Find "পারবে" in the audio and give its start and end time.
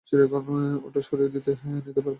1.95-2.09